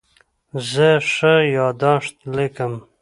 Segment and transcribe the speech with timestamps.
[0.69, 2.73] زه ښه یادښت لیکم.